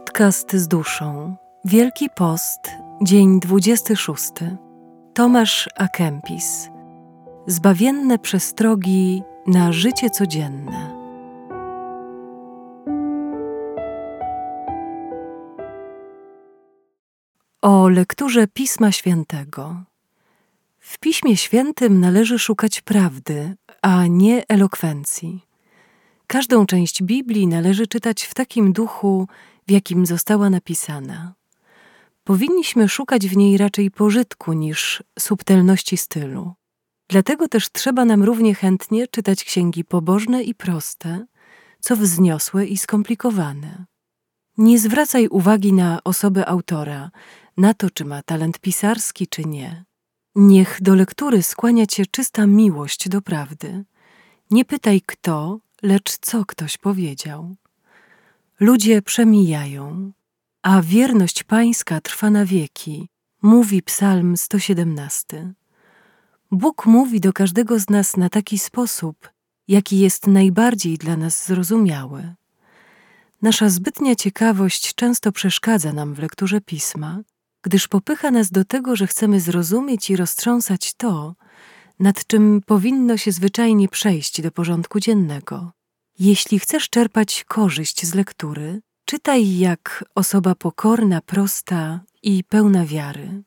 [0.00, 1.36] Podcast z duszą.
[1.64, 2.60] Wielki Post,
[3.02, 4.24] dzień 26.
[5.14, 6.68] Tomasz Akempis.
[7.46, 10.90] Zbawienne przestrogi na życie codzienne.
[17.62, 19.76] O lekturze Pisma Świętego.
[20.78, 25.40] W Piśmie Świętym należy szukać prawdy, a nie elokwencji.
[26.26, 29.28] Każdą część Biblii należy czytać w takim duchu,
[29.70, 31.34] w jakim została napisana.
[32.24, 36.52] Powinniśmy szukać w niej raczej pożytku niż subtelności stylu.
[37.08, 41.26] Dlatego też trzeba nam równie chętnie czytać księgi pobożne i proste,
[41.80, 43.84] co wzniosłe i skomplikowane.
[44.58, 47.10] Nie zwracaj uwagi na osobę autora,
[47.56, 49.84] na to, czy ma talent pisarski, czy nie.
[50.34, 53.84] Niech do lektury skłania cię czysta miłość do prawdy.
[54.50, 57.56] Nie pytaj kto, lecz co ktoś powiedział.
[58.60, 60.12] Ludzie przemijają,
[60.62, 63.08] a wierność pańska trwa na wieki,
[63.42, 65.52] mówi Psalm 117.
[66.50, 69.30] Bóg mówi do każdego z nas na taki sposób,
[69.68, 72.34] jaki jest najbardziej dla nas zrozumiały.
[73.42, 77.20] Nasza zbytnia ciekawość często przeszkadza nam w lekturze pisma,
[77.62, 81.34] gdyż popycha nas do tego, że chcemy zrozumieć i roztrząsać to,
[82.00, 85.79] nad czym powinno się zwyczajnie przejść do porządku dziennego.
[86.20, 93.42] Jeśli chcesz czerpać korzyść z lektury, czytaj jak osoba pokorna, prosta i pełna wiary.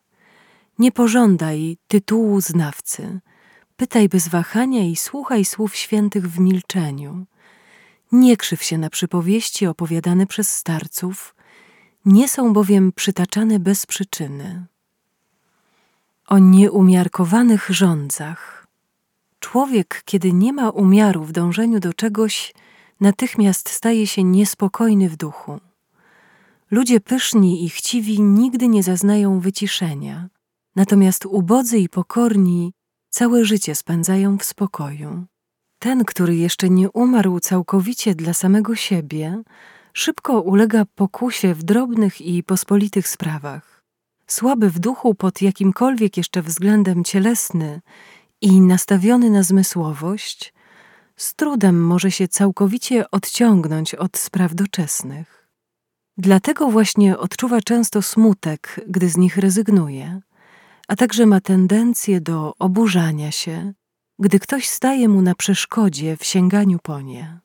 [0.80, 3.20] Nie pożądaj tytułu znawcy.
[3.76, 7.26] Pytaj bez wahania i słuchaj słów świętych w milczeniu.
[8.12, 11.36] Nie krzyw się na przypowieści opowiadane przez starców,
[12.06, 14.66] nie są bowiem przytaczane bez przyczyny.
[16.28, 18.68] O nieumiarkowanych rządzach.
[19.40, 22.54] Człowiek, kiedy nie ma umiaru w dążeniu do czegoś,
[23.00, 25.60] natychmiast staje się niespokojny w duchu.
[26.72, 30.30] Ludzie pyszni i chciwi nigdy nie zaznają wyciszenia,
[30.76, 32.74] natomiast ubodzy i pokorni
[33.10, 35.26] całe życie spędzają w spokoju.
[35.80, 39.44] Ten, który jeszcze nie umarł całkowicie dla samego siebie,
[39.94, 43.84] szybko ulega pokusie w drobnych i pospolitych sprawach.
[44.28, 47.82] Słaby w duchu pod jakimkolwiek jeszcze względem cielesny
[48.42, 50.53] i nastawiony na zmysłowość,
[51.16, 55.48] z trudem może się całkowicie odciągnąć od spraw doczesnych.
[56.18, 60.22] Dlatego właśnie odczuwa często smutek, gdy z nich rezygnuje,
[60.88, 63.74] a także ma tendencję do oburzania się,
[64.20, 67.40] gdy ktoś staje mu na przeszkodzie w sięganiu po nie.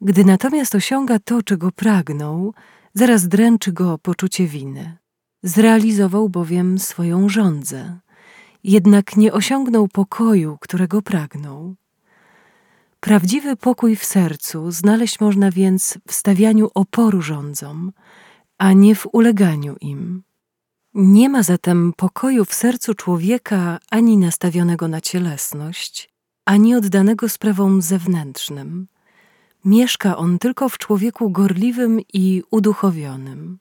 [0.00, 2.54] Gdy natomiast osiąga to, czego pragnął,
[2.94, 4.96] zaraz dręczy go poczucie winy.
[5.42, 7.98] Zrealizował bowiem swoją żądzę,
[8.64, 11.74] jednak nie osiągnął pokoju, którego pragnął.
[13.00, 17.92] Prawdziwy pokój w sercu znaleźć można więc w stawianiu oporu rządzom,
[18.58, 20.22] a nie w uleganiu im.
[20.94, 26.10] Nie ma zatem pokoju w sercu człowieka ani nastawionego na cielesność,
[26.44, 28.88] ani oddanego sprawom zewnętrznym.
[29.64, 33.58] Mieszka on tylko w człowieku gorliwym i uduchowionym.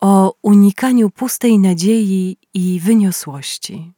[0.00, 3.92] O unikaniu pustej nadziei i wyniosłości.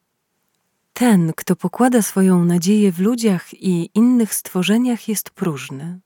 [0.99, 6.01] Ten, kto pokłada swoją nadzieję w ludziach i innych stworzeniach, jest próżny.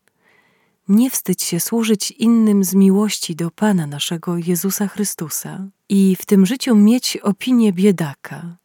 [0.88, 6.46] Nie wstydź się służyć innym z miłości do Pana naszego Jezusa Chrystusa i w tym
[6.46, 8.56] życiu mieć opinię biedaka.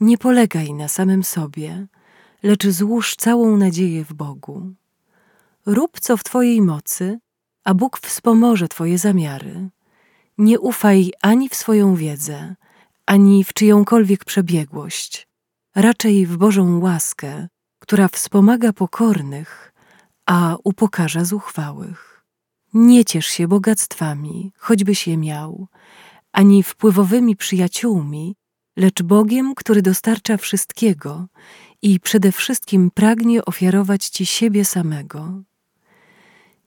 [0.00, 1.86] Nie polegaj na samym sobie,
[2.42, 4.72] lecz złóż całą nadzieję w Bogu.
[5.66, 7.18] Rób co w Twojej mocy,
[7.64, 9.68] a Bóg wspomoże Twoje zamiary.
[10.38, 12.54] Nie ufaj ani w swoją wiedzę,
[13.06, 15.31] ani w czyjąkolwiek przebiegłość
[15.74, 19.72] raczej w Bożą łaskę, która wspomaga pokornych,
[20.26, 22.24] a upokarza zuchwałych.
[22.74, 25.68] Nie ciesz się bogactwami, choćbyś je miał,
[26.32, 28.36] ani wpływowymi przyjaciółmi,
[28.76, 31.26] lecz Bogiem, który dostarcza wszystkiego
[31.82, 35.42] i przede wszystkim pragnie ofiarować Ci siebie samego.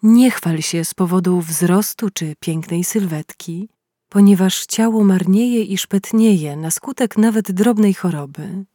[0.04, 3.69] Nie chwal się z powodu wzrostu czy pięknej sylwetki,
[4.10, 8.66] ponieważ ciało marnieje i szpetnieje na skutek nawet drobnej choroby.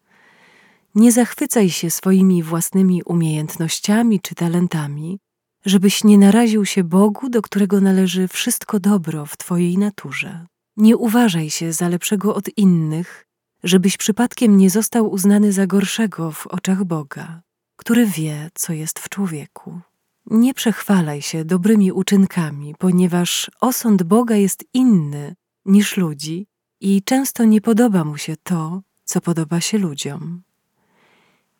[0.95, 5.19] Nie zachwycaj się swoimi własnymi umiejętnościami czy talentami,
[5.65, 10.47] żebyś nie naraził się Bogu, do którego należy wszystko dobro w Twojej naturze.
[10.77, 13.27] Nie uważaj się za lepszego od innych,
[13.63, 17.43] żebyś przypadkiem nie został uznany za gorszego w oczach Boga,
[17.77, 19.81] który wie, co jest w człowieku.
[20.27, 25.35] Nie przechwalaj się dobrymi uczynkami, ponieważ osąd Boga jest inny
[25.65, 26.47] niż ludzi
[26.81, 30.43] i często nie podoba mu się to, co podoba się ludziom.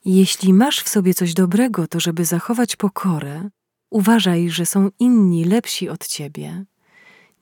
[0.05, 3.51] Jeśli masz w sobie coś dobrego, to żeby zachować pokorę,
[3.91, 6.65] Uważaj, że są inni lepsi od ciebie.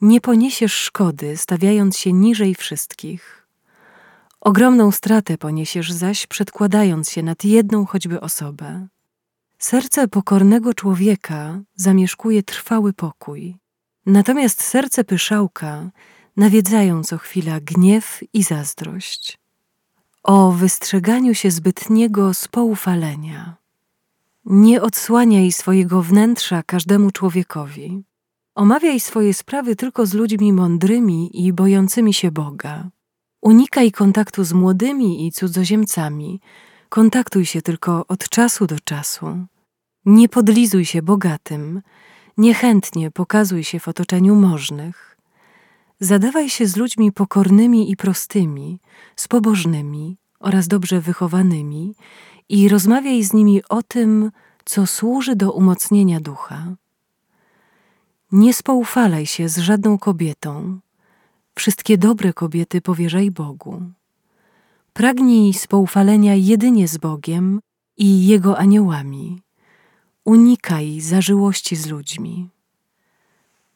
[0.01, 3.47] Nie poniesiesz szkody, stawiając się niżej wszystkich.
[4.41, 8.89] Ogromną stratę poniesiesz zaś, przedkładając się nad jedną choćby osobę.
[9.59, 13.57] Serce pokornego człowieka zamieszkuje trwały pokój,
[14.07, 15.91] natomiast serce pyszałka
[16.37, 19.39] nawiedzają co chwila gniew i zazdrość.
[20.29, 23.57] O wystrzeganiu się zbytniego spoufalenia.
[24.45, 28.03] Nie odsłaniaj swojego wnętrza każdemu człowiekowi.
[28.55, 32.91] Omawiaj swoje sprawy tylko z ludźmi mądrymi i bojącymi się Boga.
[33.43, 36.41] Unikaj kontaktu z młodymi i cudzoziemcami.
[36.89, 39.47] Kontaktuj się tylko od czasu do czasu.
[40.05, 41.83] Nie podlizuj się bogatym.
[42.37, 45.18] Niechętnie pokazuj się w otoczeniu możnych.
[46.01, 48.81] Zadawaj się z ludźmi pokornymi i prostymi,
[49.17, 51.95] z pobożnymi oraz dobrze wychowanymi
[52.49, 54.31] i rozmawiaj z nimi o tym,
[54.65, 56.75] co służy do umocnienia ducha.
[58.33, 60.81] Nie spoufalaj się z żadną kobietą.
[61.55, 63.83] Wszystkie dobre kobiety powierzaj Bogu.
[64.93, 67.61] Pragnij spoufalenia jedynie z Bogiem
[67.97, 69.43] i Jego aniołami.
[70.25, 72.49] Unikaj zażyłości z ludźmi.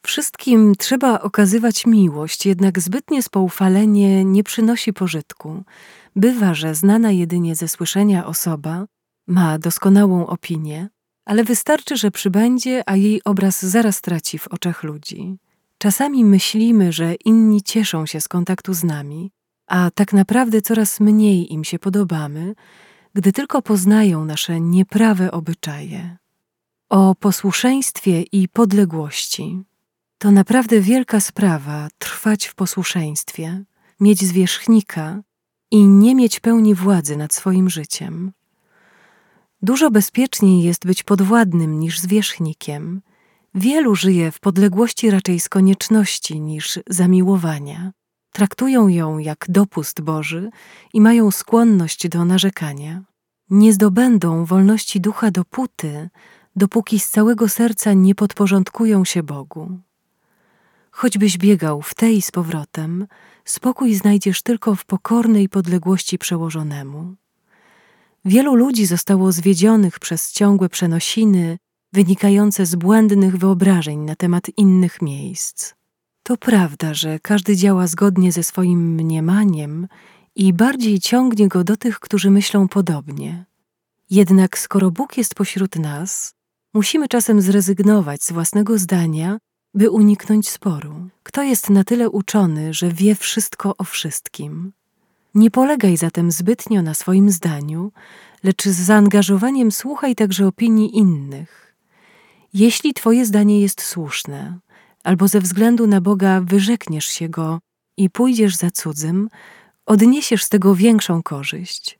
[0.02, 5.64] Wszystkim trzeba okazywać miłość, jednak zbytnie spoufalenie nie przynosi pożytku.
[6.16, 8.86] Bywa, że znana jedynie ze słyszenia osoba
[9.26, 10.88] ma doskonałą opinię,
[11.24, 15.36] ale wystarczy, że przybędzie, a jej obraz zaraz traci w oczach ludzi.
[15.78, 19.30] Czasami myślimy, że inni cieszą się z kontaktu z nami,
[19.66, 22.54] a tak naprawdę coraz mniej im się podobamy,
[23.14, 26.16] gdy tylko poznają nasze nieprawe obyczaje.
[26.88, 29.62] O posłuszeństwie i podległości.
[30.22, 33.64] To naprawdę wielka sprawa trwać w posłuszeństwie,
[34.00, 35.22] mieć zwierzchnika
[35.70, 38.32] i nie mieć pełni władzy nad swoim życiem.
[39.62, 43.02] Dużo bezpieczniej jest być podwładnym niż zwierzchnikiem.
[43.54, 47.92] Wielu żyje w podległości raczej z konieczności niż zamiłowania.
[48.32, 50.50] Traktują ją jak dopust Boży
[50.94, 53.02] i mają skłonność do narzekania.
[53.50, 56.08] Nie zdobędą wolności ducha dopóty,
[56.56, 59.78] dopóki z całego serca nie podporządkują się Bogu.
[60.92, 63.06] Choćbyś biegał w tej z powrotem,
[63.44, 67.14] spokój znajdziesz tylko w pokornej podległości przełożonemu.
[68.24, 71.58] Wielu ludzi zostało zwiedzionych przez ciągłe przenosiny
[71.92, 75.74] wynikające z błędnych wyobrażeń na temat innych miejsc.
[76.22, 79.88] To prawda, że każdy działa zgodnie ze swoim mniemaniem
[80.36, 83.44] i bardziej ciągnie go do tych, którzy myślą podobnie.
[84.10, 86.34] Jednak skoro Bóg jest pośród nas,
[86.74, 89.38] musimy czasem zrezygnować z własnego zdania
[89.74, 91.08] by uniknąć sporu.
[91.22, 94.72] Kto jest na tyle uczony, że wie wszystko o wszystkim?
[95.34, 97.92] Nie polegaj zatem zbytnio na swoim zdaniu,
[98.44, 101.74] lecz z zaangażowaniem słuchaj także opinii innych.
[102.54, 104.58] Jeśli Twoje zdanie jest słuszne,
[105.04, 107.60] albo ze względu na Boga wyrzekniesz się go
[107.96, 109.28] i pójdziesz za cudzym,
[109.86, 111.98] odniesiesz z tego większą korzyść.